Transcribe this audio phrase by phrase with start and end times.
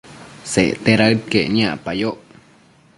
[0.51, 2.19] Secte daëd caic niacpayoc